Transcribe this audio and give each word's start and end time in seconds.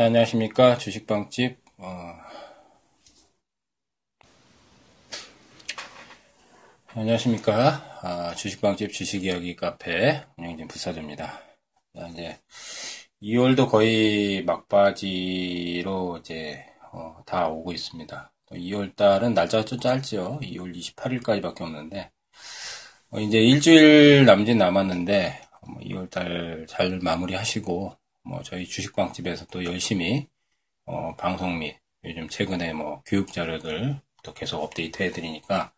네, 0.00 0.06
안녕하십니까. 0.06 0.78
주식방집, 0.78 1.58
어... 1.76 2.14
안녕하십니까. 6.94 7.98
아, 8.00 8.34
주식방집 8.34 8.94
주식이야기 8.94 9.56
카페 9.56 10.24
운영진 10.38 10.68
부사조입니다. 10.68 11.42
자, 11.94 12.08
이제 12.08 12.38
2월도 13.22 13.68
거의 13.68 14.42
막바지로 14.44 16.16
이제 16.20 16.64
어, 16.92 17.22
다 17.26 17.48
오고 17.48 17.70
있습니다. 17.72 18.32
2월 18.52 18.96
달은 18.96 19.34
날짜가 19.34 19.66
좀 19.66 19.80
짧죠. 19.80 20.40
2월 20.42 20.74
28일까지밖에 20.74 21.60
없는데 21.60 22.10
어, 23.10 23.20
이제 23.20 23.38
일주일 23.38 24.24
남짓 24.24 24.56
남았는데 24.56 25.42
2월 25.82 25.94
뭐달잘 25.94 27.00
마무리하시고 27.02 27.99
뭐 28.22 28.42
저희 28.42 28.66
주식방집에서 28.66 29.46
또 29.46 29.64
열심히 29.64 30.28
어, 30.86 31.14
방송 31.16 31.58
및 31.58 31.78
요즘 32.04 32.28
최근에 32.28 32.72
뭐 32.72 33.02
교육 33.06 33.32
자료들 33.32 34.00
또 34.22 34.34
계속 34.34 34.62
업데이트 34.62 35.02
해드리니까 35.02 35.72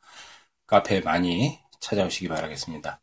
카페 0.66 1.00
많이 1.00 1.59
찾아오시기 1.80 2.28
바라겠습니다. 2.28 3.00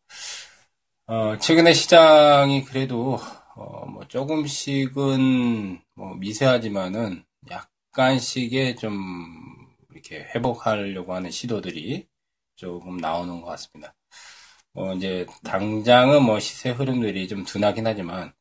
어, 1.08 1.38
최근에 1.38 1.74
시장이 1.74 2.64
그래도 2.66 3.20
어, 3.56 3.86
뭐 3.88 4.08
조금씩은 4.08 5.82
뭐 5.96 6.16
미세하지만은 6.16 7.26
약간씩의 7.50 8.76
좀 8.78 8.96
이렇게 9.92 10.20
회복하려고 10.36 11.14
하는 11.14 11.32
시도들이 11.32 12.08
조금 12.56 12.98
나오는 12.98 13.42
것 13.42 13.48
같습니다. 13.48 13.94
뭐 14.74 14.94
이제 14.94 15.26
당장은 15.44 16.24
뭐 16.24 16.40
시세 16.40 16.70
흐름들이 16.72 17.28
좀 17.28 17.44
둔하긴 17.44 17.88
하지만 17.88 18.34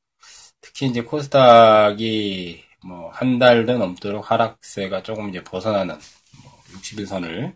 특히 0.60 0.86
이제 0.86 1.02
코스닥이 1.02 2.64
뭐 2.84 3.10
한 3.10 3.38
달도 3.38 3.78
넘도록 3.78 4.30
하락세가 4.30 5.02
조금 5.02 5.28
이제 5.30 5.42
벗어나는 5.42 5.96
뭐 6.42 6.52
60일선을 6.72 7.54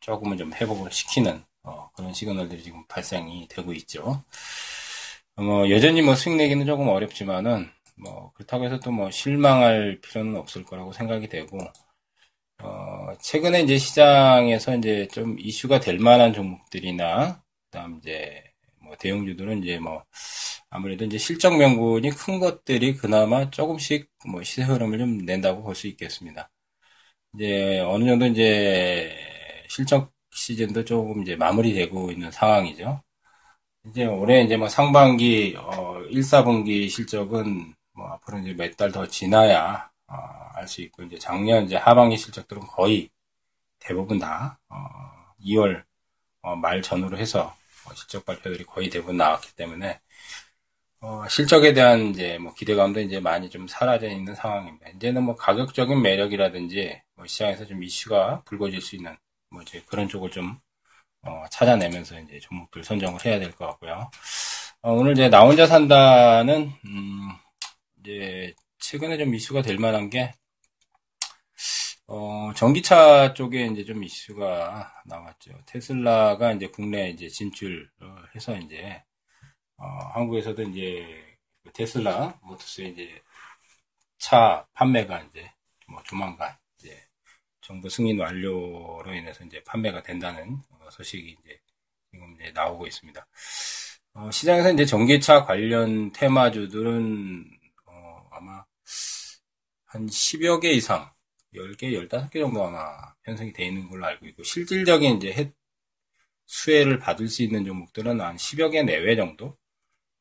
조금은 0.00 0.38
좀 0.38 0.52
회복을 0.54 0.92
시키는 0.92 1.44
어, 1.64 1.90
그런 1.96 2.12
시그널들이 2.14 2.62
지금 2.62 2.84
발생이 2.88 3.48
되고 3.48 3.72
있죠. 3.74 4.22
뭐 5.36 5.68
여전히 5.70 6.02
뭐 6.02 6.14
수익 6.14 6.36
내기는 6.36 6.64
조금 6.66 6.88
어렵지만은 6.88 7.70
뭐 7.96 8.32
그렇다고 8.34 8.64
해서 8.64 8.78
또 8.80 8.90
뭐 8.90 9.10
실망할 9.10 10.00
필요는 10.02 10.36
없을 10.36 10.64
거라고 10.64 10.92
생각이 10.92 11.28
되고 11.28 11.58
어, 12.58 13.08
최근에 13.20 13.62
이제 13.62 13.78
시장에서 13.78 14.76
이제 14.76 15.06
좀 15.12 15.38
이슈가 15.38 15.80
될 15.80 15.98
만한 15.98 16.32
종목들이나 16.32 17.42
그다음 17.70 17.98
이제 17.98 18.42
뭐 18.80 18.96
대형주들은 18.96 19.62
이제 19.62 19.78
뭐 19.78 20.04
아무래도 20.76 21.04
이제 21.06 21.16
실적 21.18 21.56
명분이 21.56 22.10
큰 22.10 22.38
것들이 22.38 22.96
그나마 22.96 23.50
조금씩 23.50 24.10
뭐 24.28 24.42
시세 24.42 24.62
흐름을 24.64 24.98
좀 24.98 25.18
낸다고 25.18 25.62
볼 25.62 25.74
수 25.74 25.86
있겠습니다. 25.88 26.50
이제 27.34 27.80
어느 27.80 28.04
정도 28.06 28.26
이제 28.26 29.16
실적 29.68 30.12
시즌도 30.32 30.84
조금 30.84 31.22
이제 31.22 31.36
마무리되고 31.36 32.12
있는 32.12 32.30
상황이죠. 32.30 33.02
이제 33.86 34.06
올해 34.06 34.42
이제 34.44 34.56
뭐 34.56 34.68
상반기 34.68 35.56
어 35.58 36.00
1, 36.10 36.22
4분기 36.22 36.88
실적은 36.90 37.74
뭐 37.94 38.08
앞으로 38.08 38.38
이제 38.40 38.54
몇 38.54 38.76
달 38.76 38.92
더 38.92 39.06
지나야 39.08 39.90
어, 40.08 40.14
알수 40.54 40.82
있고 40.82 41.02
이제 41.04 41.18
작년 41.18 41.64
이제 41.66 41.76
하반기 41.76 42.16
실적들은 42.18 42.62
거의 42.68 43.10
대부분 43.80 44.18
다 44.18 44.58
어, 44.68 44.76
2월 45.40 45.84
어, 46.42 46.56
말 46.56 46.82
전후로 46.82 47.18
해서 47.18 47.56
어, 47.86 47.94
실적 47.94 48.24
발표들이 48.26 48.64
거의 48.64 48.90
대부분 48.90 49.16
나왔기 49.18 49.54
때문에 49.56 50.00
어, 51.06 51.28
실적에 51.28 51.72
대한 51.72 52.08
이제 52.10 52.36
뭐 52.38 52.52
기대감도 52.54 53.00
이제 53.00 53.20
많이 53.20 53.48
좀 53.48 53.68
사라져 53.68 54.08
있는 54.08 54.34
상황입니다. 54.34 54.88
이제는 54.90 55.22
뭐 55.22 55.36
가격적인 55.36 56.02
매력이라든지 56.02 57.00
뭐 57.14 57.26
시장에서 57.26 57.64
좀 57.66 57.82
이슈가 57.84 58.42
불거질 58.44 58.80
수 58.80 58.96
있는 58.96 59.16
뭐 59.50 59.62
이제 59.62 59.82
그런 59.86 60.08
쪽을 60.08 60.30
좀 60.30 60.58
어, 61.22 61.44
찾아내면서 61.50 62.20
이제 62.20 62.40
종목들 62.40 62.84
선정을 62.84 63.24
해야 63.26 63.38
될 63.40 63.52
것 63.52 63.66
같고요. 63.68 64.10
어, 64.82 64.92
오늘 64.92 65.12
이제 65.12 65.28
나 65.30 65.42
혼자 65.46 65.66
산다는 65.66 66.72
음, 66.86 67.30
이제 68.00 68.54
최근에 68.80 69.18
좀 69.18 69.34
이슈가 69.34 69.62
될 69.62 69.78
만한 69.78 70.10
게 70.10 70.32
어, 72.08 72.52
전기차 72.54 73.34
쪽에 73.34 73.66
이제 73.66 73.84
좀 73.84 74.04
이슈가 74.04 74.92
나왔죠. 75.06 75.52
테슬라가 75.66 76.52
이제 76.52 76.68
국내 76.68 77.10
이제 77.10 77.28
진출해서 77.28 78.56
이제 78.64 79.02
어, 79.78 79.86
한국에서도 80.14 80.62
이제 80.62 81.36
그 81.62 81.72
테슬라 81.72 82.38
모터스의 82.42 82.92
이제 82.92 83.22
차 84.18 84.66
판매가 84.72 85.22
이제 85.22 85.50
뭐 85.88 86.02
조만간 86.04 86.56
이제 86.78 87.06
정부 87.60 87.88
승인 87.88 88.18
완료로 88.20 89.14
인해서 89.14 89.44
이제 89.44 89.62
판매가 89.64 90.02
된다는 90.02 90.62
소식이 90.90 91.36
이제 91.40 91.60
지금 92.10 92.34
이제 92.34 92.50
나오고 92.52 92.86
있습니다. 92.86 93.26
어, 94.14 94.30
시장에서 94.30 94.72
이제 94.72 94.86
전기차 94.86 95.44
관련 95.44 96.10
테마주들은 96.12 97.50
어, 97.86 98.28
아마 98.30 98.64
한 99.84 100.06
10여 100.08 100.60
개 100.60 100.70
이상, 100.72 101.10
10개, 101.54 101.92
15개 101.92 102.40
정도 102.40 102.64
아마 102.64 103.14
편성이 103.22 103.52
되어 103.52 103.66
있는 103.66 103.88
걸로 103.88 104.06
알고 104.06 104.26
있고 104.26 104.42
실질적인 104.42 105.16
이제 105.16 105.52
수혜를 106.46 106.98
받을 106.98 107.28
수 107.28 107.42
있는 107.42 107.64
종목들은 107.64 108.20
한 108.20 108.36
10여 108.36 108.70
개 108.70 108.82
내외 108.82 109.16
정도 109.16 109.56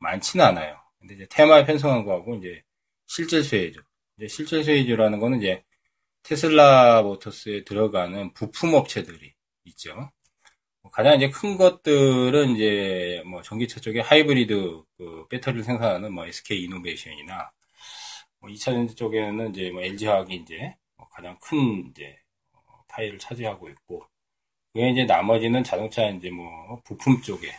많지는 0.05 0.45
않아요. 0.45 0.77
근데 0.99 1.16
이제 1.16 1.27
테마에 1.29 1.66
편성한 1.66 2.05
거하고 2.05 2.35
이제 2.35 2.61
실질 3.07 3.43
수혜주. 3.43 3.79
이제 4.17 4.27
실질 4.27 4.63
수혜주라는 4.63 5.19
거는 5.19 5.39
이제 5.39 5.63
테슬라 6.23 7.01
모터스에 7.03 7.63
들어가는 7.66 8.33
부품 8.33 8.73
업체들이 8.73 9.33
있죠. 9.66 10.11
뭐 10.81 10.91
가장 10.91 11.16
이제 11.16 11.29
큰 11.29 11.57
것들은 11.57 12.55
이제 12.55 13.21
뭐 13.25 13.41
전기차 13.41 13.79
쪽에 13.79 14.01
하이브리드 14.01 14.83
그 14.97 15.27
배터리를 15.29 15.63
생산하는 15.63 16.13
뭐 16.13 16.25
SK 16.25 16.63
이노베이션이나 16.63 17.51
뭐 18.39 18.49
2차 18.49 18.66
전지 18.66 18.95
쪽에는 18.95 19.51
이제 19.51 19.72
뭐 19.72 19.81
LG화학이 19.81 20.35
이제 20.35 20.75
뭐 20.97 21.07
가장 21.09 21.37
큰 21.39 21.89
이제 21.89 22.17
파일을 22.87 23.19
차지하고 23.19 23.69
있고 23.69 24.05
그게 24.73 24.89
이제 24.91 25.05
나머지는 25.05 25.63
자동차 25.63 26.07
이제 26.09 26.29
뭐 26.29 26.81
부품 26.83 27.22
쪽에 27.22 27.51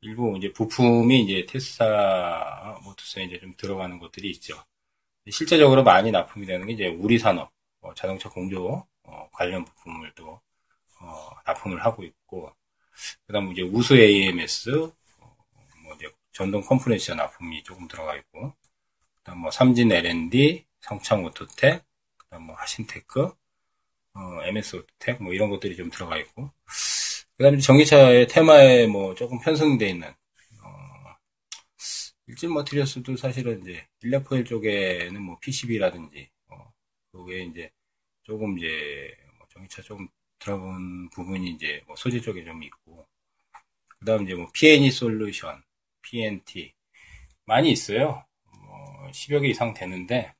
일부 0.00 0.36
이제 0.36 0.52
부품이 0.52 1.22
이제 1.22 1.46
테스라 1.46 2.80
모터스에 2.84 3.24
이제 3.24 3.38
좀 3.40 3.54
들어가는 3.56 3.98
것들이 3.98 4.30
있죠. 4.32 4.62
실제적으로 5.30 5.84
많이 5.84 6.10
납품이 6.12 6.46
되는 6.46 6.66
게 6.66 6.74
이제 6.74 6.88
우리 6.88 7.18
산업, 7.18 7.52
어, 7.82 7.94
자동차 7.94 8.30
공조 8.30 8.86
어, 9.04 9.30
관련 9.32 9.64
부품을 9.64 10.12
또 10.16 10.40
어, 11.00 11.30
납품을 11.46 11.84
하고 11.84 12.04
있고, 12.04 12.52
그다음 13.26 13.52
이제 13.52 13.62
우수 13.62 13.96
AMS, 13.98 14.70
어, 15.20 15.36
뭐 15.84 15.94
이제 15.96 16.10
전동 16.32 16.62
컴프레셔 16.62 17.14
납품이 17.16 17.64
조금 17.64 17.88
들어가 17.88 18.16
있고, 18.16 18.54
그다음 19.18 19.40
뭐 19.40 19.50
삼진 19.50 19.92
L&D, 19.92 20.66
성창 20.82 21.24
오토텍, 21.24 21.84
그다음 22.18 22.44
뭐 22.44 22.56
하신테크, 22.56 23.22
어, 24.14 24.42
MS 24.44 24.76
오토텍 24.76 25.22
뭐 25.22 25.34
이런 25.34 25.50
것들이 25.50 25.76
좀 25.76 25.90
들어가 25.90 26.18
있고. 26.18 26.50
그 27.38 27.44
다음에 27.44 27.58
전기차의 27.58 28.26
테마에 28.26 28.88
뭐 28.88 29.14
조금 29.14 29.38
편성되어 29.38 29.88
있는, 29.88 30.08
어, 30.08 31.14
일진 32.26 32.52
머티리얼스도 32.52 33.16
사실은 33.16 33.62
이제 33.62 33.86
일렉포일 34.02 34.44
쪽에는 34.44 35.22
뭐 35.22 35.38
PCB라든지, 35.38 36.28
어, 36.48 36.72
그게 37.12 37.44
이제 37.44 37.70
조금 38.24 38.58
이제 38.58 39.16
뭐 39.38 39.46
전기차 39.50 39.82
조금 39.82 40.08
들어본 40.40 41.10
부분이 41.10 41.50
이제 41.50 41.80
뭐 41.86 41.94
소재 41.94 42.20
쪽에 42.20 42.44
좀 42.44 42.60
있고, 42.64 43.06
그 44.00 44.04
다음 44.04 44.24
이제 44.24 44.34
뭐 44.34 44.48
P&E 44.52 44.90
솔루션, 44.90 45.62
PNT, 46.02 46.74
많이 47.44 47.70
있어요. 47.70 48.26
뭐 48.52 49.10
10여 49.12 49.40
개 49.42 49.48
이상 49.48 49.74
되는데, 49.74 50.34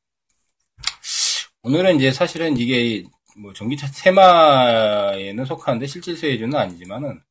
오늘은 1.62 1.96
이제 1.96 2.11
사실은 2.11 2.56
이게 2.56 3.05
뭐 3.38 3.52
전기차 3.52 3.87
테마에는 3.93 5.44
속하는데 5.44 5.87
실질세율은 5.87 6.55
아니지만은 6.55 7.23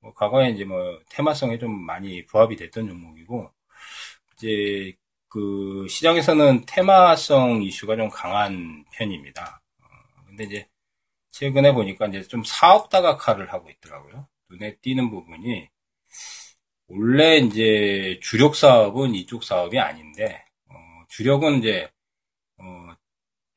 뭐 0.00 0.12
과거에 0.14 0.50
이제 0.50 0.64
뭐 0.64 1.00
테마성에 1.10 1.58
좀 1.58 1.72
많이 1.84 2.24
부합이 2.26 2.56
됐던 2.56 2.88
종목이고 2.88 3.50
이제 4.34 4.94
그 5.28 5.86
시장에서는 5.88 6.64
테마성 6.66 7.62
이슈가 7.62 7.96
좀 7.96 8.08
강한 8.10 8.84
편입니다. 8.92 9.62
어, 9.80 9.86
근데 10.26 10.44
이제 10.44 10.68
최근에 11.32 11.72
보니까 11.72 12.06
이제 12.06 12.22
좀 12.22 12.42
사업 12.44 12.90
다각화를 12.90 13.52
하고 13.52 13.70
있더라고요. 13.70 14.28
눈에 14.50 14.76
띄는 14.76 15.10
부분이 15.10 15.68
원래 16.88 17.38
이제 17.38 18.18
주력 18.22 18.56
사업은 18.56 19.14
이쪽 19.14 19.44
사업이 19.44 19.78
아닌데 19.78 20.44
어, 20.68 20.74
주력은 21.08 21.58
이제 21.58 21.90
어, 22.58 22.87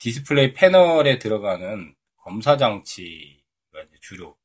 디스플레이 0.01 0.53
패널에 0.53 1.19
들어가는 1.19 1.93
검사 2.17 2.57
장치가 2.57 3.85
주력, 4.01 4.39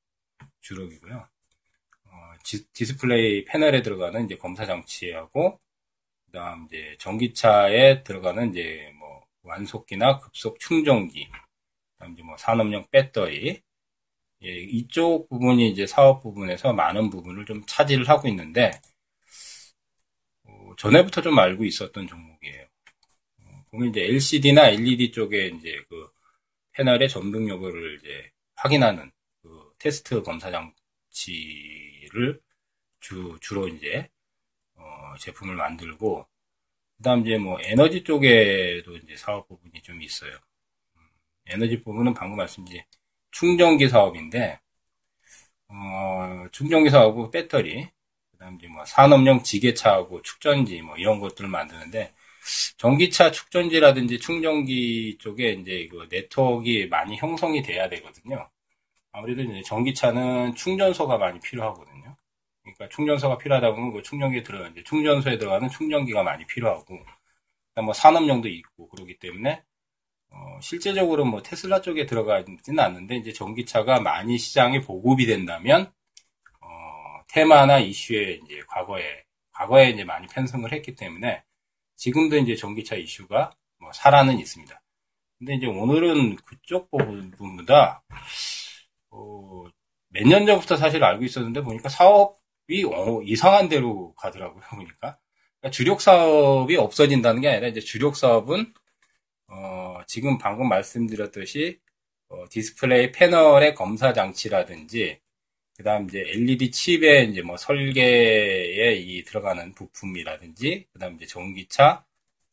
주력이고요. 0.61 1.17
어, 1.17 2.11
지, 2.45 2.71
디스플레이 2.75 3.47
패널에 3.47 3.81
들어가는 3.81 4.27
이제 4.27 4.37
검사 4.37 4.67
장치하고, 4.67 5.59
그 6.27 6.33
다음 6.33 6.67
이제 6.67 6.95
전기차에 6.99 8.03
들어가는 8.03 8.51
이제 8.51 8.93
뭐, 8.99 9.25
완속기나 9.45 10.19
급속 10.19 10.61
충전기, 10.61 11.27
그다음 11.93 12.13
이제 12.13 12.23
뭐 12.23 12.37
산업용 12.37 12.87
배터리, 12.91 13.63
예, 14.45 14.49
이쪽 14.49 15.27
부분이 15.31 15.71
이제 15.71 15.87
사업 15.87 16.23
부분에서 16.23 16.75
많은 16.75 17.09
부분을 17.09 17.47
좀 17.47 17.65
차지를 17.67 18.11
하고 18.11 18.29
있는데, 18.29 18.73
어, 20.45 20.75
전에부터 20.77 21.23
좀 21.23 21.39
알고 21.39 21.65
있었던 21.65 22.07
종목이에요. 22.07 22.67
어, 23.77 23.79
보면 23.79 23.91
이제 23.91 24.03
LCD나 24.03 24.69
LED 24.69 25.13
쪽에 25.13 25.49
이제 25.49 25.83
그 25.89 26.09
패널의 26.73 27.09
점등 27.09 27.49
여부를 27.49 27.99
이제 27.99 28.31
확인하는 28.57 29.11
그 29.43 29.73
테스트 29.79 30.23
검사 30.23 30.51
장치를 30.51 32.41
주, 33.01 33.39
주로 33.41 33.69
이제, 33.69 34.09
어, 34.77 35.17
제품을 35.21 35.57
만들고, 35.57 36.27
그 36.99 37.03
다음 37.03 37.23
이제 37.27 37.39
뭐 37.39 37.59
에너지 37.63 38.05
쪽에도 38.05 38.97
이제 38.97 39.17
사업 39.17 39.49
부분이 39.49 39.83
좀 39.83 40.03
있어요. 40.03 40.33
음, 40.97 41.03
에너지 41.47 41.81
부분은 41.81 42.15
방금 42.15 42.39
말씀드린 42.39 42.83
충전기 43.33 43.89
사업인데, 43.89 44.61
어, 45.69 46.47
충전기 46.53 46.91
사업하고 46.91 47.31
배터리, 47.31 47.89
그 48.33 48.39
다음 48.39 48.57
이제 48.57 48.69
뭐 48.69 48.85
산업용 48.85 49.43
지게차하고 49.43 50.23
축전지 50.23 50.83
뭐 50.83 50.97
이런 50.97 51.21
것들을 51.21 51.49
만드는데, 51.51 52.13
전기차 52.77 53.31
축전지라든지 53.31 54.19
충전기 54.19 55.17
쪽에 55.19 55.53
이제 55.53 55.89
그 55.91 56.07
네트워크가 56.11 56.87
많이 56.91 57.17
형성이 57.17 57.63
돼야 57.63 57.89
되거든요. 57.89 58.49
아무래도 59.13 59.43
이제 59.43 59.63
전기차는 59.63 60.55
충전소가 60.55 61.19
많이 61.19 61.41
필요하거든요. 61.41 62.17
그러니까 62.63 62.89
충전소가 62.91 63.39
필요하다 63.39 63.73
보면 63.75 63.93
그 63.93 64.03
충전기에 64.03 64.43
들어가 64.43 64.69
이제 64.69 64.83
충전소에 64.85 65.39
들어가는 65.39 65.69
충전기가 65.71 66.23
많이 66.23 66.47
필요하고, 66.47 66.99
뭐 67.83 67.93
산업용도 67.93 68.49
있고 68.49 68.89
그러기 68.89 69.19
때문에 69.19 69.63
어, 70.31 70.59
실제적으로 70.61 71.25
뭐 71.25 71.43
테슬라 71.43 71.81
쪽에 71.81 72.07
들어가지는 72.07 72.79
않는데 72.79 73.17
이제 73.17 73.33
전기차가 73.33 74.01
많이 74.01 74.39
시장에 74.39 74.81
보급이 74.81 75.27
된다면 75.27 75.93
어, 76.61 76.69
테마나 77.29 77.79
이슈에 77.79 78.41
이제 78.45 78.63
과거에 78.69 79.25
과거에 79.53 79.91
이제 79.91 80.05
많이 80.05 80.27
편성을 80.27 80.71
했기 80.73 80.95
때문에 80.97 81.43
지금도 81.97 82.37
이제 82.39 82.55
전기차 82.57 82.97
이슈가 82.97 83.51
뭐 83.79 83.93
살아는 83.93 84.39
있습니다. 84.39 84.81
근데 85.39 85.55
이제 85.57 85.67
오늘은 85.67 86.37
그쪽 86.37 86.91
부분보다 86.91 88.03
어, 89.11 89.65
몇 90.09 90.25
년 90.27 90.47
전부터 90.47 90.77
사실 90.77 91.03
알고 91.05 91.25
있었는데 91.25 91.63
보니까 91.63 91.89
사업이 91.89 92.85
어, 92.85 93.21
이상한 93.23 93.69
대로 93.69 94.15
가더라고요. 94.15 94.63
보니까 94.71 95.19
그러니까 95.61 95.71
주력 95.73 96.01
사업이 96.01 96.77
없어진다는 96.77 97.41
게 97.43 97.49
아니라 97.49 97.69
이제 97.69 97.81
주력 97.81 98.17
사업은 98.17 98.73
어, 99.49 100.01
지금 100.07 100.39
방금 100.39 100.69
말씀드렸듯이 100.69 101.79
어, 102.29 102.45
디스플레이 102.51 103.13
패널의 103.13 103.75
검사 103.75 104.13
장치라든지 104.13 105.21
그다음 105.77 106.07
이제 106.09 106.21
LED 106.21 106.71
칩에 106.71 107.25
이제 107.25 107.43
뭐 107.43 107.57
설계에 107.57 108.95
이 108.97 109.23
들어가는 109.25 109.75
부품이라든지 109.75 110.87
그다음 110.93 111.17
이제 111.17 111.27
전기차 111.27 112.05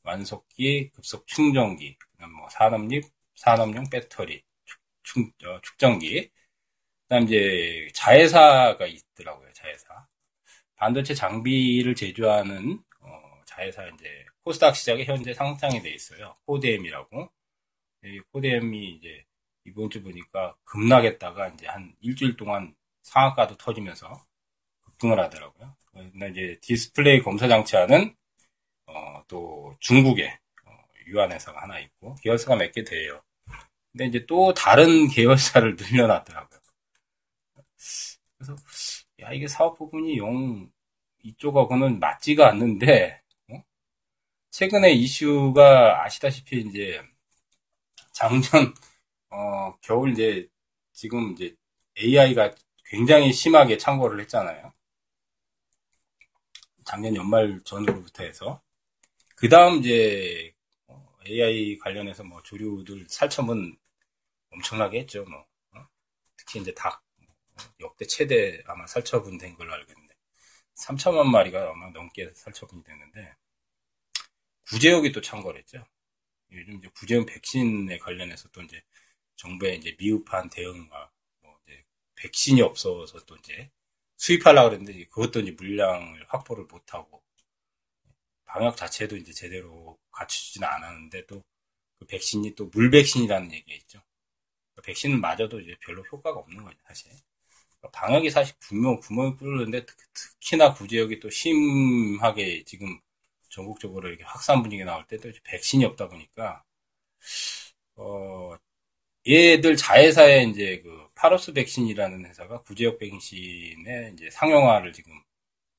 완속기, 0.04 0.92
급속 0.92 1.25
충전기, 1.28 1.98
뭐 2.20 2.50
산업용 2.50 3.02
산업용 3.36 3.90
배터리, 3.90 4.44
축, 5.04 5.31
어, 5.46 5.60
축전기, 5.62 6.30
그다음 7.08 7.24
이제 7.25 7.90
자회사가 7.94 8.86
있더라고요. 8.88 9.52
자회사 9.54 10.08
반도체 10.75 11.14
장비를 11.14 11.96
제조하는 11.96 12.80
어, 13.00 13.42
자회사 13.46 13.88
이제 13.88 14.25
코스닥 14.44 14.75
시장에 14.75 15.06
현재 15.06 15.34
상장이 15.34 15.81
돼 15.81 15.92
있어요. 15.92 16.36
코디엠이라고. 16.45 17.31
이 18.06 18.20
코디엠이 18.31 18.95
이제 18.96 19.25
이번 19.66 19.90
주 19.90 20.04
보니까 20.04 20.56
급락했다가 20.66 21.50
이제 21.50 21.68
한 21.68 21.96
일주일 22.02 22.36
동안 22.36 22.75
상한가도 23.03 23.57
터지면서 23.57 24.25
급등을 24.83 25.19
하더라고요. 25.19 25.75
근데 25.94 26.29
이제 26.29 26.59
디스플레이 26.61 27.21
검사 27.23 27.47
장치하는 27.47 28.15
어, 28.88 29.23
또 29.27 29.75
중국에 29.79 30.39
어, 30.65 30.71
유한 31.07 31.31
회사가 31.31 31.61
하나 31.63 31.79
있고 31.79 32.15
계열사가 32.23 32.57
몇 32.57 32.71
개 32.73 32.83
돼요. 32.83 33.21
근데 33.94 34.05
이제 34.07 34.25
또 34.27 34.53
다른 34.53 35.07
계열사를 35.09 35.77
늘려놨더라고요. 35.79 36.61
그래서 38.38 38.55
야 39.21 39.31
이게 39.33 39.47
사업 39.47 39.77
부분이 39.77 40.17
영 40.17 40.69
이쪽하고는 41.23 42.00
맞지가 42.00 42.47
않는데 42.50 43.21
어? 43.51 43.63
최근에 44.51 44.91
이슈가 44.94 46.05
아시다시피 46.05 46.61
이제 46.61 47.01
작년 48.11 48.41
어, 49.31 49.75
겨울 49.81 50.13
이제 50.13 50.47
지금 50.94 51.33
이제 51.33 51.55
AI가 51.97 52.53
굉장히 52.85 53.33
심하게 53.33 53.77
창궐을 53.77 54.19
했잖아요. 54.21 54.74
작년 56.85 57.15
연말 57.15 57.62
전후부터 57.63 58.24
해서 58.24 58.62
그 59.35 59.50
다음 59.50 59.80
이제 59.80 60.53
AI 61.25 61.77
관련해서 61.80 62.24
뭐 62.24 62.41
조류들 62.44 63.07
살첨은 63.09 63.77
엄청나게 64.51 65.00
했죠. 65.01 65.25
뭐 65.25 65.45
어? 65.75 65.88
특히 66.38 66.59
이제 66.59 66.74
닭 66.74 67.03
역대 67.80 68.06
최대 68.06 68.62
아마 68.65 68.86
살처분 68.88 69.38
된 69.38 69.56
걸로 69.56 69.74
알고 69.74 69.91
있는데 69.91 70.15
3천만 70.75 71.25
마리가 71.27 71.71
아마 71.71 71.89
넘게 71.91 72.31
살처분이 72.33 72.83
됐는데 72.83 73.36
구제역이 74.69 75.12
또 75.12 75.21
창궐했죠. 75.21 75.86
요즘 76.51 76.77
이제 76.77 76.89
구제역 76.95 77.25
백신에 77.27 77.97
관련해서 77.97 78.50
또 78.50 78.62
이제 78.62 78.81
정부의 79.36 79.77
이제 79.77 79.95
미흡한 79.97 80.50
대응과 80.50 81.12
백신이 82.24 82.62
없어서 82.62 83.25
또 83.25 83.36
이제 83.38 83.70
수입하려고 84.18 84.70
그랬는데 84.72 85.06
그것도 85.08 85.42
이제 85.42 85.52
물량을 85.52 86.25
확보를 86.30 86.66
못하고 86.66 87.24
방역 88.46 88.78
자체도 88.78 89.18
이제 89.18 89.34
제대로 89.34 89.98
갖추지는 90.12 90.68
않았는데 90.68 91.25
또 91.27 91.44
그 92.00 92.08
백신이 92.08 92.56
또 92.56 92.65
물백신이라는 92.68 93.53
얘기가 93.53 93.74
있죠. 93.77 94.01
그 94.75 94.82
백신을 94.84 95.18
맞아도 95.18 95.60
이제 95.62 95.75
별로 95.82 96.03
효과가 96.03 96.39
없는 96.39 96.63
거죠, 96.63 96.77
사실. 96.88 97.12
방역이 97.92 98.30
사실 98.32 98.56
분명 98.60 99.00
구멍이 99.00 99.38
뚫는데 99.38 99.86
특히나 100.13 100.74
구제역이 100.74 101.20
또 101.22 101.30
심하게 101.30 102.63
지금 102.65 103.00
전국적으로 103.50 104.10
이렇게 104.10 104.24
확산 104.25 104.63
분위기 104.63 104.84
나올 104.86 105.06
때도 105.08 105.32
백신이 105.46 105.86
없다 105.86 106.10
보니까 106.10 106.63
어 107.96 108.56
얘들 109.27 109.77
자회사의 109.77 110.50
이제 110.51 110.82
그 110.84 111.02
파로스 111.15 111.53
백신이라는 111.53 112.25
회사가 112.25 112.62
구제역 112.63 113.00
백신의 113.00 114.13
이제 114.13 114.29
상용화를 114.32 114.93
지금 114.93 115.13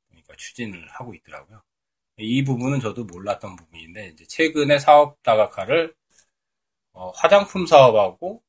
그러니까 0.09 0.37
추진을 0.37 0.89
하고 0.91 1.15
있더라고요. 1.15 1.63
이 2.19 2.45
부분은 2.45 2.81
저도 2.81 3.05
몰랐던 3.05 3.57
부분인데 3.57 4.09
이제 4.09 4.25
최근에 4.27 4.79
사업 4.79 5.23
다각화를 5.23 5.95
어, 6.93 7.11
화장품 7.11 7.67
사업하고 7.67 8.43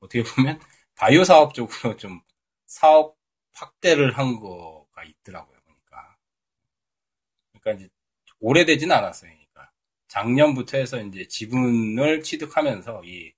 어떻게 0.00 0.22
보면 0.22 0.60
바이오 0.96 1.24
사업 1.24 1.54
쪽으로 1.54 1.96
좀 1.96 2.20
사업 2.66 3.16
확대를 3.52 4.16
한 4.18 4.38
거가 4.40 5.04
있더라고요. 5.04 5.58
보니까. 5.66 6.16
그러니까 7.60 7.84
이제 7.84 7.92
오래되진 8.40 8.92
않았어요. 8.92 9.30
그러니까 9.30 9.72
작년부터 10.08 10.78
해서 10.78 11.00
이제 11.02 11.26
지분을 11.28 12.22
취득하면서 12.22 13.02
이 13.04 13.32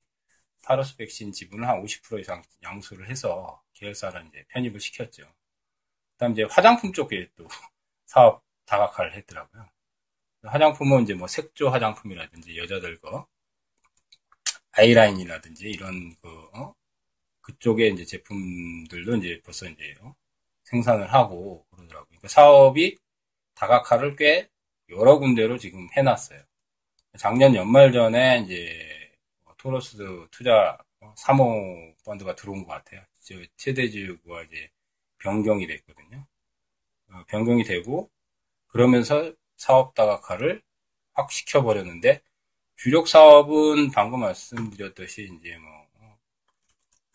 파러스 0.70 0.96
백신 0.96 1.32
지분을 1.32 1.68
한 1.68 1.82
50% 1.82 2.20
이상 2.20 2.44
양수를 2.62 3.10
해서 3.10 3.60
계열사를 3.72 4.24
이제 4.28 4.44
편입을 4.50 4.78
시켰죠. 4.78 5.24
그다음 6.12 6.30
이제 6.30 6.44
화장품 6.44 6.92
쪽에 6.92 7.28
또 7.34 7.48
사업 8.06 8.44
다각화를 8.66 9.16
했더라고요. 9.16 9.68
화장품은 10.44 11.02
이제 11.02 11.14
뭐 11.14 11.26
색조 11.26 11.70
화장품이라든지 11.70 12.56
여자들 12.56 13.00
거 13.00 13.26
아이라인이라든지 14.70 15.68
이런 15.68 16.14
그 16.22 16.28
어? 16.52 16.72
그쪽에 17.40 17.88
이제 17.88 18.04
제품들도 18.04 19.16
이제 19.16 19.40
벌써 19.44 19.66
이제 19.66 19.96
어? 20.02 20.14
생산을 20.66 21.12
하고 21.12 21.66
그러더라고요. 21.70 22.06
그러니까 22.10 22.28
사업이 22.28 22.96
다각화를 23.54 24.14
꽤 24.14 24.48
여러 24.88 25.18
군데로 25.18 25.58
지금 25.58 25.88
해놨어요. 25.96 26.40
작년 27.18 27.56
연말 27.56 27.90
전에 27.90 28.44
이제 28.44 28.99
토러스 29.60 29.98
투자 30.30 30.78
3호 31.00 31.94
펀드가 32.04 32.34
들어온 32.34 32.64
것 32.64 32.72
같아요. 32.72 33.02
최대지구가 33.56 34.42
이제 34.44 34.70
변경이 35.18 35.66
됐거든요. 35.66 36.26
어, 37.12 37.24
변경이 37.28 37.64
되고 37.64 38.10
그러면서 38.68 39.32
사업 39.56 39.94
다각화를 39.94 40.62
확 41.12 41.30
시켜버렸는데 41.30 42.22
주력 42.76 43.08
사업은 43.08 43.90
방금 43.90 44.20
말씀드렸듯이 44.20 45.30
이제 45.38 45.56
뭐 45.58 45.80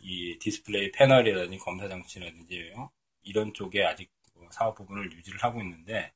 이 0.06 0.38
디스플레이 0.40 0.92
패널이라든지 0.92 1.58
검사 1.58 1.88
장치라든지 1.90 2.74
어? 2.78 2.92
이런 3.24 3.54
쪽에 3.54 3.84
아직 3.84 4.12
사업 4.52 4.75
부분을 4.75 5.12
유지를 5.12 5.44
하고 5.44 5.60
있는데 5.62 6.14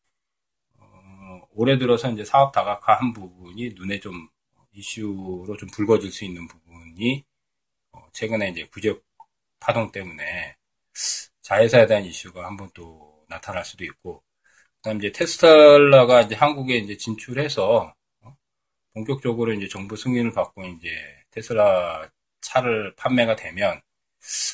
어, 0.78 1.42
올해 1.52 1.80
들어서 1.80 2.12
이제 2.12 2.24
사업 2.24 2.52
다각화한 2.52 3.14
부분이 3.14 3.70
눈에 3.76 4.00
좀 4.00 4.30
이슈로 4.74 5.58
좀 5.58 5.70
불거질 5.72 6.12
수 6.12 6.26
있는 6.26 6.48
부분이 6.48 7.24
어, 7.94 8.08
최근에 8.14 8.50
이제 8.50 8.66
구적 8.68 9.04
파동 9.60 9.92
때문에 9.92 10.56
자회사에 11.42 11.88
대한 11.88 12.06
이슈가 12.06 12.46
한번 12.46 12.70
또 12.74 13.26
나타날 13.30 13.66
수도 13.66 13.84
있고, 13.86 14.24
그다음 14.78 14.98
이제 15.00 15.12
테슬라가 15.12 16.22
이제 16.24 16.36
한국에 16.36 16.78
이제 16.78 16.98
진출해서 16.98 17.94
어, 18.22 18.38
본격적으로 18.94 19.54
이제 19.54 19.68
정부 19.68 19.96
승인을 19.98 20.34
받고 20.34 20.66
이제 20.66 20.90
테슬라 21.32 22.10
차를 22.42 22.96
판매가 22.98 23.36
되면 23.38 23.82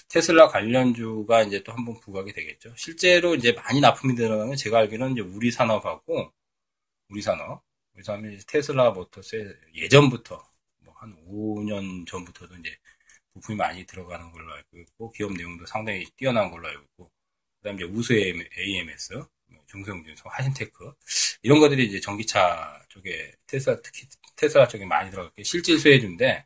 테슬라 0.10 0.48
관련주가 0.50 1.44
이제 1.44 1.64
또 1.64 1.74
한번 1.74 2.00
부각이 2.00 2.34
되겠죠. 2.34 2.74
실제로 2.78 3.36
이제 3.36 3.52
많이 3.54 3.82
납품이 3.82 4.16
들어가는 4.16 4.56
제가 4.56 4.80
알기로는 4.80 5.14
이제 5.14 5.22
우리 5.22 5.52
산업하고 5.52 6.32
우리 7.10 7.22
산업, 7.22 7.64
우리 7.96 8.04
산업이 8.04 8.38
테슬라 8.48 8.92
모터스에 8.92 9.54
예전부터 9.76 10.48
뭐 10.80 10.96
한 11.06 11.16
5년 11.28 12.08
전부터도 12.08 12.56
이제 12.58 12.76
부품이 13.34 13.58
많이 13.58 13.86
들어가는 13.86 14.32
걸로 14.32 14.54
알고 14.54 14.80
있고 14.80 15.12
기업 15.12 15.34
내용도 15.34 15.66
상당히 15.66 16.06
뛰어난 16.16 16.50
걸로 16.52 16.68
알고 16.68 16.84
있고 16.84 17.12
그다음 17.62 17.76
이제 17.76 17.86
우수 17.86 18.14
AMS, 18.14 19.14
뭐 19.48 19.64
중소형주소, 19.68 20.30
하신테크 20.30 20.94
이런 21.44 21.60
것들이 21.60 21.86
이제 21.86 22.00
전기차 22.00 22.86
쪽에 22.90 23.34
테슬라 23.48 23.82
특히 23.82 24.08
테슬라 24.36 24.68
쪽에 24.68 24.86
많이 24.86 25.12
들어갔고 25.12 25.44
실질 25.44 25.78
수혜주인데 25.80 26.46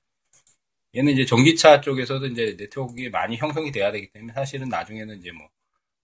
얘는 0.95 1.13
이제 1.13 1.25
전기차 1.25 1.81
쪽에서도 1.81 2.25
이제 2.27 2.55
네트워크가 2.57 3.09
많이 3.11 3.37
형성이 3.37 3.71
돼야 3.71 3.91
되기 3.91 4.11
때문에 4.11 4.33
사실은 4.33 4.69
나중에는 4.69 5.19
이제 5.19 5.31
뭐 5.31 5.49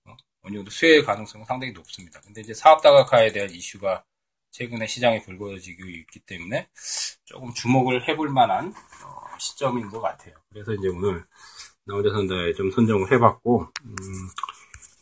어, 0.05 0.15
어느 0.43 0.55
정도 0.55 0.69
수혜 0.71 1.01
가능성은 1.01 1.45
상당히 1.45 1.73
높습니다. 1.73 2.21
근데 2.21 2.41
이제 2.41 2.53
사업 2.53 2.81
다각화에 2.83 3.31
대한 3.31 3.49
이슈가 3.51 4.05
최근에 4.55 4.88
시장에 4.88 5.21
불거지고 5.21 5.85
있기 5.85 6.21
때문에 6.21 6.69
조금 7.25 7.53
주목을 7.53 8.07
해볼 8.07 8.29
만한 8.29 8.69
어, 8.69 9.38
시점인 9.38 9.89
것 9.89 10.00
같아요. 10.00 10.33
그래서 10.50 10.74
이제 10.74 10.88
오늘 10.88 11.25
나 11.83 11.95
혼자 11.95 12.09
산다에 12.09 12.53
좀 12.53 12.71
선정을 12.71 13.12
해봤고 13.12 13.67
음, 13.83 13.93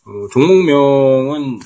어, 0.06 0.28
종목명은 0.32 1.60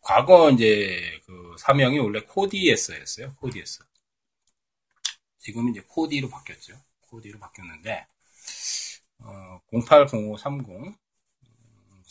과거 0.00 0.50
이제 0.52 1.20
그 1.26 1.56
사명이 1.58 1.98
원래 1.98 2.20
코디에스였어요. 2.20 3.34
코디에스. 3.40 3.82
지금은 5.40 5.72
이제 5.72 5.84
코디로 5.88 6.28
바뀌었죠. 6.28 6.74
코디로 7.00 7.40
바뀌었는데, 7.40 8.06
어, 9.18 9.60
080530. 9.72 11.01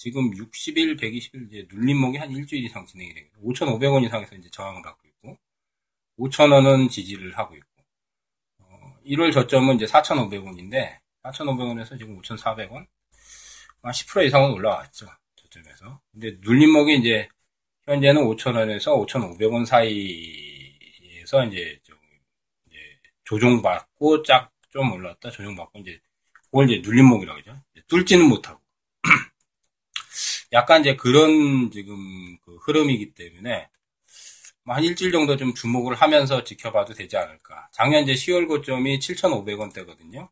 지금 0.01 0.31
60일, 0.31 0.99
120일 0.99 1.47
이제 1.47 1.67
눌림목이 1.71 2.17
한 2.17 2.31
일주일 2.31 2.65
이상 2.65 2.87
진행이 2.87 3.13
되고, 3.13 3.29
5,500원 3.53 4.03
이상에서 4.03 4.35
이제 4.35 4.49
저항을 4.49 4.81
받고 4.81 5.07
있고, 5.07 5.37
5,000원은 6.17 6.89
지지를 6.89 7.37
하고 7.37 7.55
있고, 7.55 7.83
어, 8.57 8.97
1월 9.05 9.31
저점은 9.31 9.75
이제 9.75 9.85
4,500원인데, 9.85 10.97
4,500원에서 11.21 11.99
지금 11.99 12.19
5,400원? 12.19 12.87
한 13.83 13.91
10% 13.91 14.25
이상은 14.25 14.49
올라왔죠. 14.53 15.05
저점에서. 15.35 16.01
근데 16.11 16.35
눌림목이 16.41 16.97
이제, 16.97 17.27
현재는 17.83 18.23
5,000원에서 18.23 19.05
5,500원 19.05 19.67
사이에서 19.67 21.45
이제 21.45 21.79
조종받고 23.25 24.23
짝좀 24.23 24.93
올랐다 24.93 25.29
조종받고 25.29 25.79
이제 25.79 25.99
그걸 26.33 26.69
이제 26.71 26.81
눌림목이라고 26.87 27.39
하죠. 27.39 27.61
뚫지는 27.87 28.27
못하고 28.27 28.60
약간 30.53 30.81
이제 30.81 30.95
그런 30.95 31.71
지금 31.71 32.37
그 32.41 32.57
흐름이기 32.57 33.13
때문에 33.13 33.69
뭐한 34.63 34.83
일주일 34.83 35.11
정도 35.11 35.37
좀 35.37 35.53
주목을 35.53 35.95
하면서 35.95 36.43
지켜봐도 36.43 36.93
되지 36.93 37.17
않을까. 37.17 37.69
작년 37.73 38.03
이제 38.03 38.13
10월 38.15 38.45
고점이 38.47 38.99
7,500원대거든요. 38.99 40.29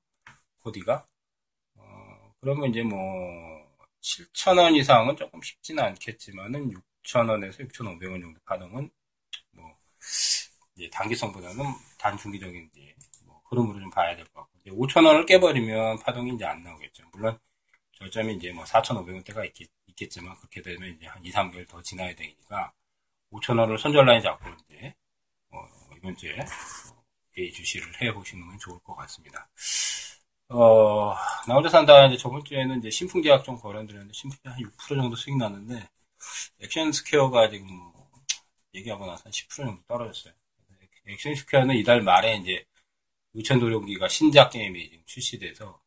코디가. 0.63 1.07
어, 1.77 2.33
그러면 2.41 2.69
이제 2.71 2.83
뭐 2.83 2.99
7,000원 4.01 4.75
이상은 4.77 5.15
조금 5.17 5.41
쉽지는 5.41 5.83
않겠지만은 5.83 6.71
6,000원에서 7.03 7.59
6,500원 7.61 8.21
정도 8.21 8.39
파동은 8.45 8.89
뭐 9.53 9.65
이제 10.75 10.89
단기성보다는 10.91 11.63
단중기적인 11.97 12.69
이제 12.73 12.95
뭐 13.25 13.41
흐름으로 13.49 13.79
좀 13.79 13.89
봐야 13.89 14.15
될 14.15 14.25
것 14.27 14.41
같고 14.41 14.57
이제 14.61 14.71
5천 14.71 15.05
원을 15.05 15.25
깨버리면 15.25 15.99
파동이 15.99 16.33
이제 16.35 16.45
안 16.45 16.63
나오겠죠. 16.63 17.03
물론 17.11 17.37
저점이 17.93 18.35
이제 18.35 18.51
뭐 18.51 18.65
4,500원대가 18.65 19.45
있겠, 19.47 19.69
있겠지만 19.99 20.35
그렇게 20.37 20.61
되면 20.61 20.89
이제 20.95 21.07
한 21.07 21.23
2, 21.23 21.31
3개월 21.31 21.67
더 21.67 21.81
지나야 21.81 22.15
되니까 22.15 22.71
5천 23.31 23.59
원을 23.59 23.77
선절 23.77 24.05
라인 24.05 24.21
잡고 24.21 24.49
이제 24.49 24.93
어, 25.51 25.57
이번 25.97 26.15
주에 26.15 26.37
예의 27.37 27.51
주시를 27.51 28.01
해 28.01 28.13
보시는 28.13 28.47
건 28.47 28.57
좋을 28.59 28.79
것 28.79 28.95
같습니다. 28.95 29.49
어, 30.49 31.13
나 31.47 31.55
혼자 31.55 31.69
산다 31.69 32.07
이제 32.07 32.17
저번 32.17 32.43
주에는 32.43 32.79
이제 32.79 32.89
신풍제약 32.89 33.43
좀 33.43 33.59
거론드렸는데 33.59 34.13
신풍제약 34.13 34.39
한 34.43 34.57
6% 34.57 34.87
정도 34.87 35.15
수익 35.15 35.37
났는데 35.37 35.87
액션 36.61 36.91
스퀘어가 36.91 37.49
지금 37.49 37.67
뭐 37.67 38.09
얘기하고 38.73 39.05
나서 39.05 39.23
한 39.25 39.31
10% 39.31 39.49
정도 39.49 39.81
떨어졌어요. 39.87 40.33
액션 41.07 41.35
스퀘어는 41.35 41.75
이달 41.75 42.01
말에 42.01 42.37
이제 42.37 42.63
의천 43.33 43.59
도룡기가 43.59 44.07
신작 44.07 44.51
게임이 44.51 44.89
지금 44.89 45.03
출시돼서 45.05 45.79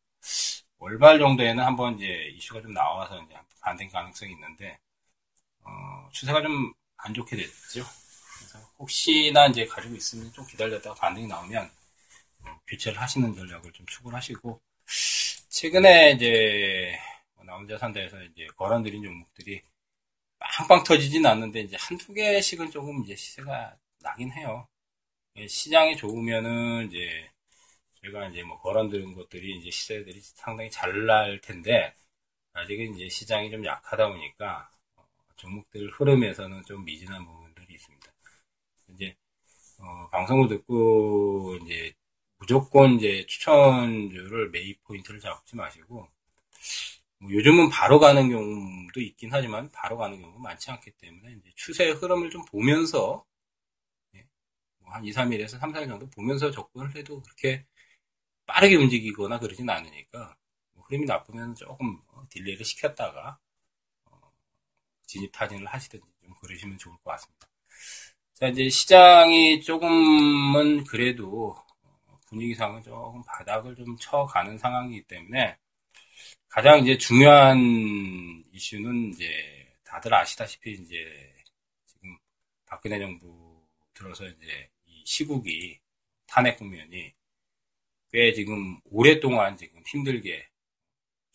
월말 0.93 1.19
정도에는 1.19 1.63
한번 1.63 1.95
이제 1.97 2.05
이슈가 2.35 2.61
좀 2.61 2.73
나와서 2.73 3.21
이제 3.23 3.35
반등 3.61 3.89
가능성이 3.89 4.31
있는데 4.33 4.77
어, 5.63 6.09
추세가 6.11 6.41
좀 6.41 6.73
안 7.05 7.13
좋게 7.13 7.35
됐죠. 7.35 7.83
그래서 8.37 8.59
혹시나 8.79 9.47
이제 9.47 9.65
가지고 9.65 9.95
있으면 9.95 10.31
좀 10.31 10.45
기다렸다가 10.47 10.95
반등이 10.95 11.27
나오면 11.27 11.69
어, 12.45 12.59
교체를 12.67 13.01
하시는 13.01 13.35
전략을 13.35 13.73
좀 13.73 13.85
추구를 13.85 14.17
하시고 14.17 14.61
최근에 15.49 16.13
이제 16.13 16.97
뭐나 17.35 17.55
혼자 17.55 17.77
산다에서 17.77 18.21
이제 18.23 18.47
거론드린 18.55 19.03
종목들이 19.03 19.61
빵빵 20.39 20.83
터지진 20.85 21.25
않는데 21.25 21.61
이제 21.61 21.77
한두 21.79 22.13
개씩은 22.13 22.71
조금 22.71 23.03
이제 23.03 23.15
시세가 23.15 23.75
나긴 23.99 24.31
해요. 24.31 24.67
예, 25.37 25.47
시장이 25.47 25.97
좋으면은 25.97 26.87
이제 26.89 27.31
제가 28.03 28.27
이제 28.27 28.43
뭐 28.43 28.59
거론드린 28.59 29.13
것들이 29.15 29.57
이제 29.57 29.71
시세들이 29.71 30.19
상당히 30.21 30.69
잘 30.71 31.05
날 31.05 31.39
텐데 31.41 31.93
아직은 32.53 32.95
이제 32.95 33.09
시장이 33.09 33.49
좀 33.51 33.65
약하다 33.65 34.09
보니까 34.09 34.69
어, 34.95 35.05
종목들 35.37 35.89
흐름에서는 35.91 36.63
좀 36.65 36.85
미진한 36.85 37.25
부분들이 37.25 37.73
있습니다. 37.75 38.13
이제 38.89 39.15
어, 39.79 40.09
방송을 40.11 40.49
듣고 40.49 41.57
이제 41.63 41.93
무조건 42.39 42.95
이제 42.95 43.25
추천주를 43.27 44.49
매입 44.51 44.83
포인트를 44.83 45.19
잡지 45.19 45.55
마시고 45.55 46.07
뭐 47.19 47.31
요즘은 47.31 47.69
바로 47.69 47.99
가는 47.99 48.29
경우도 48.29 48.99
있긴 49.01 49.29
하지만 49.31 49.71
바로 49.71 49.97
가는 49.97 50.19
경우가 50.21 50.39
많지 50.41 50.71
않기 50.71 50.91
때문에 50.91 51.33
이제 51.33 51.51
추세 51.55 51.89
흐름을 51.89 52.29
좀 52.29 52.43
보면서 52.45 53.25
한 54.85 55.03
2, 55.03 55.11
3일에서 55.11 55.59
3, 55.59 55.71
4일 55.73 55.87
정도 55.87 56.07
보면서 56.09 56.51
접근을 56.51 56.95
해도 56.95 57.21
그렇게 57.21 57.65
빠르게 58.45 58.75
움직이거나 58.75 59.39
그러진 59.39 59.69
않으니까 59.69 60.35
뭐 60.73 60.83
흐름이 60.85 61.05
나쁘면 61.05 61.55
조금 61.55 61.99
어, 62.09 62.23
딜레이를 62.29 62.65
시켰다가 62.65 63.39
어, 64.05 64.31
진입 65.05 65.31
타진을 65.31 65.65
하시든지 65.65 66.05
좀 66.21 66.33
그러시면 66.41 66.77
좋을 66.77 66.95
것 66.97 67.11
같습니다. 67.11 67.47
자 68.33 68.47
이제 68.47 68.69
시장이 68.69 69.61
조금은 69.61 70.83
그래도 70.85 71.55
어, 71.83 72.17
분위기상은 72.27 72.83
조금 72.83 73.23
바닥을 73.23 73.75
좀 73.75 73.95
쳐가는 73.97 74.57
상황이기 74.57 75.03
때문에 75.03 75.57
가장 76.49 76.79
이제 76.79 76.97
중요한 76.97 78.43
이슈는 78.51 79.09
이제 79.11 79.27
다들 79.83 80.13
아시다시피 80.13 80.73
이제 80.73 81.33
지금 81.85 82.17
박근혜 82.65 82.99
정부 82.99 83.65
들어서 83.93 84.27
이제 84.27 84.69
시국이 85.05 85.79
탄핵 86.27 86.57
국면이 86.57 87.13
꽤 88.13 88.33
지금 88.33 88.79
오랫동안 88.85 89.57
지금 89.57 89.83
힘들게 89.87 90.47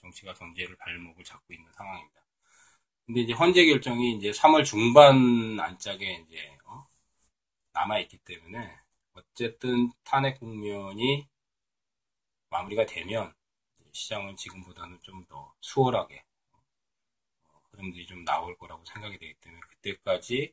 정치가 0.00 0.35
경제를 0.35 0.76
발목을 0.76 1.25
잡고 1.25 1.52
있는 1.54 1.70
상황입니다. 1.73 2.23
근데 3.06 3.23
이제 3.23 3.32
헌재 3.35 3.66
결정이 3.66 4.16
이제 4.16 4.32
3월 4.32 4.64
중반 4.64 5.58
안짝에 5.61 6.25
이제 6.26 6.58
어? 6.66 6.87
남아 7.75 8.00
있기 8.00 8.18
때문에 8.18 8.70
어쨌든 9.14 9.92
탄핵 10.04 10.38
국면이 10.40 11.28
마무리가 12.50 12.85
되면 12.87 13.32
시장은 13.92 14.37
지금보다는 14.37 15.00
좀 15.02 15.25
더 15.26 15.54
수월하게 15.62 16.23
어, 17.49 17.61
흐름들이 17.73 18.06
좀 18.06 18.25
나올 18.25 18.56
거라고 18.56 18.85
생각이 18.87 19.18
되기 19.18 19.35
때문에 19.40 19.61
그때까지 19.68 20.52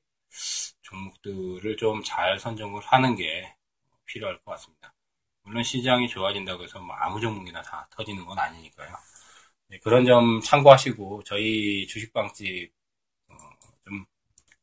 종목들을 0.82 1.77
좀 1.77 2.03
잘 2.03 2.39
선정을 2.39 2.82
하는 2.84 3.15
게 3.15 3.55
필요할 4.05 4.39
것 4.39 4.51
같습니다. 4.53 4.94
물론 5.45 5.63
시장이 5.63 6.09
좋아진다고 6.09 6.63
해서 6.63 6.79
뭐 6.81 6.95
아무 6.95 7.19
종목이나 7.21 7.61
다 7.61 7.87
터지는 7.91 8.25
건 8.25 8.37
아니니까요. 8.39 8.95
네, 9.69 9.79
그런 9.79 10.05
점 10.05 10.41
참고하시고 10.41 11.23
저희 11.25 11.87
주식방집 11.87 12.73
어, 13.29 13.35
좀 13.85 14.05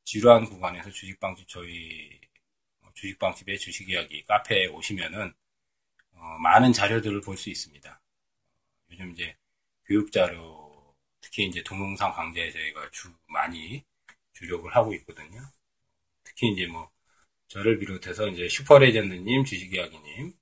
지루한 0.04 0.46
구간에서 0.46 0.90
주식방집 0.90 1.48
저희 1.48 2.20
주식방집의 2.94 3.58
주식이야기 3.58 4.24
카페에 4.24 4.66
오시면은 4.68 5.32
어, 6.14 6.38
많은 6.40 6.72
자료들을 6.72 7.20
볼 7.22 7.36
수 7.36 7.50
있습니다. 7.50 8.00
요즘 8.92 9.12
이제 9.12 9.36
교육 9.86 10.12
자료, 10.12 10.94
특히 11.20 11.46
이제 11.46 11.62
동영상 11.62 12.12
강좌에 12.12 12.50
저희가 12.50 12.90
주 12.90 13.12
많이 13.28 13.84
주력을 14.34 14.74
하고 14.76 14.94
있거든요. 14.96 15.40
특히 16.24 16.52
이제 16.52 16.66
뭐 16.66 16.90
저를 17.48 17.78
비롯해서 17.78 18.28
이제 18.28 18.48
슈퍼레전드님, 18.48 19.44
주식이야기님 19.44 20.28
어, 20.28 20.41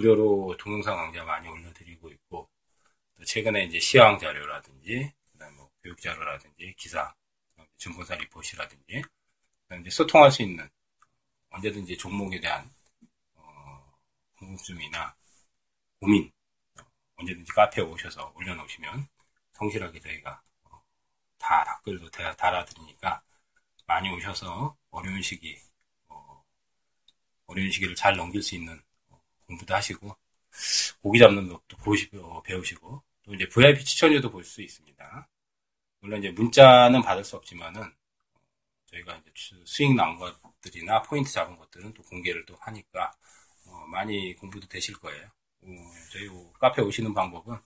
무료로 0.00 0.56
동영상 0.58 0.96
강좌 0.96 1.22
많이 1.24 1.46
올려드리고 1.46 2.10
있고 2.10 2.48
또 3.16 3.24
최근에 3.24 3.64
이제 3.64 3.78
시황 3.78 4.18
자료라든지 4.18 5.12
그다음 5.30 5.56
뭐 5.56 5.70
교육 5.82 6.00
자료라든지 6.00 6.74
기사, 6.78 7.14
증권사 7.76 8.14
리포트라든지 8.14 9.02
그다음 9.64 9.82
이제 9.82 9.90
소통할 9.90 10.30
수 10.30 10.42
있는 10.42 10.66
언제든지 11.50 11.98
종목에 11.98 12.40
대한 12.40 12.70
어, 13.34 13.94
궁금증이나 14.38 15.14
고민 16.00 16.32
언제든지 17.16 17.52
카페에 17.52 17.84
오셔서 17.84 18.32
올려놓으시면 18.36 19.06
성실하게 19.52 20.00
저희가 20.00 20.42
어, 20.62 20.82
다 21.38 21.82
댓글도 21.84 22.10
다 22.10 22.34
달아드리니까 22.36 23.22
많이 23.86 24.08
오셔서 24.08 24.78
어려운 24.90 25.20
시기 25.20 25.58
어, 26.08 26.42
어려운 27.46 27.70
시기를 27.70 27.94
잘 27.94 28.16
넘길 28.16 28.42
수 28.42 28.54
있는 28.54 28.74
어, 28.78 28.89
공부도 29.50 29.74
하시고 29.74 30.16
고기 31.02 31.18
잡는 31.18 31.48
법도 31.48 31.76
보시고 31.78 32.42
배우시고 32.42 33.02
또 33.24 33.34
이제 33.34 33.48
VIP 33.48 33.84
추천료도 33.84 34.30
볼 34.30 34.44
수 34.44 34.62
있습니다. 34.62 35.28
물론 36.00 36.20
이제 36.20 36.30
문자는 36.30 37.02
받을 37.02 37.24
수 37.24 37.36
없지만은 37.36 37.82
저희가 38.86 39.16
이제 39.16 39.32
수익 39.64 39.94
나온 39.94 40.18
것들이나 40.18 41.02
포인트 41.02 41.30
잡은 41.32 41.56
것들은 41.56 41.94
또 41.94 42.02
공개를 42.04 42.44
또 42.46 42.56
하니까 42.60 43.12
어, 43.66 43.86
많이 43.88 44.34
공부도 44.36 44.66
되실 44.68 44.96
거예요. 44.98 45.26
어, 45.62 45.68
저희 46.12 46.28
카페 46.60 46.82
오시는 46.82 47.14
방법은 47.14 47.56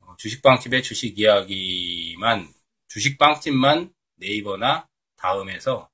어, 0.00 0.16
주식빵집의 0.18 0.82
주식 0.82 1.18
이야기만 1.18 2.52
주식빵집만 2.88 3.92
네이버나 4.16 4.88
다음에서 5.16 5.90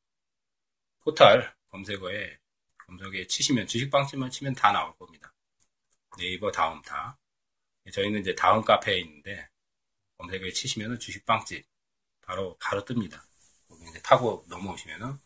포탈 1.05 1.55
검색어에 1.71 2.39
검색에 2.93 3.27
치시면 3.27 3.67
주식빵집만 3.67 4.31
치면 4.31 4.55
다 4.55 4.73
나올 4.73 4.95
겁니다. 4.97 5.33
네이버 6.19 6.51
다음 6.51 6.83
다. 6.83 7.19
저희는 7.93 8.21
이제 8.21 8.35
다음 8.35 8.63
카페에 8.63 8.99
있는데 9.01 9.49
검색어에 10.19 10.53
치시면은 10.53 10.99
주식빵집 10.99 11.67
바로 12.21 12.57
바로 12.61 12.85
뜹니다. 12.85 13.21
이제 13.89 14.01
타고 14.03 14.45
넘어오시면은 14.49 15.19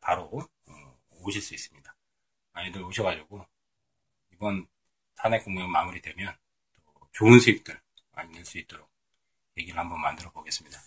바로 0.00 0.46
어, 0.66 1.00
오실 1.10 1.40
수 1.40 1.54
있습니다. 1.54 1.96
많이들 2.52 2.82
오셔가지고 2.82 3.46
이번 4.32 4.66
탄핵 5.16 5.44
공무원 5.44 5.70
마무리되면 5.72 6.36
좋은 7.12 7.40
수익들 7.40 7.80
많이 8.12 8.32
낼 8.32 8.44
수 8.44 8.58
있도록 8.58 8.88
얘기를 9.56 9.78
한번 9.78 10.00
만들어 10.00 10.30
보겠습니다. 10.30 10.78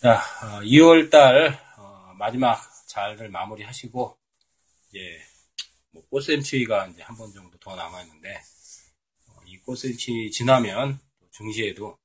자, 0.00 0.22
2월달 0.62 1.58
어, 1.78 2.14
마지막 2.16 2.62
잘들 2.86 3.30
마무리하시고 3.30 4.17
이제 4.90 5.20
뭐 5.90 6.06
꽃샘추위가 6.08 6.88
이제 6.88 7.02
한 7.02 7.16
번 7.16 7.32
정도 7.32 7.58
더 7.58 7.76
남아 7.76 8.02
있는데 8.02 8.40
어, 9.26 9.40
이 9.46 9.58
꽃샘추위 9.58 10.30
지나면 10.30 11.00
증시에도 11.32 11.98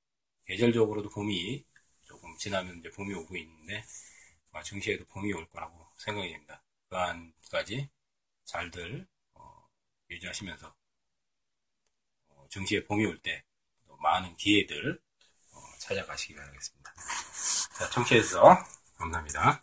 계절적으로도 0.45 1.09
봄이 1.09 1.65
조금 2.05 2.37
지나면 2.37 2.79
이제 2.79 2.89
봄이 2.91 3.13
오고 3.13 3.37
있는데 3.37 3.85
어, 4.51 4.63
증시에도 4.63 5.05
봄이 5.05 5.33
올 5.33 5.47
거라고 5.49 5.87
생각이 5.99 6.29
됩니다. 6.31 6.63
그 6.89 6.97
안까지 6.97 7.89
잘들 8.45 9.07
어, 9.35 9.69
유지하시면서 10.09 10.75
어, 12.29 12.45
증시에 12.49 12.83
봄이 12.83 13.05
올 13.05 13.17
때 13.21 13.43
많은 14.01 14.35
기회들 14.35 14.99
어, 15.53 15.59
찾아가시기 15.79 16.35
바라겠습니다. 16.35 16.93
자, 17.79 17.89
청취해주셔서 17.89 18.57
감사합니다. 18.97 19.61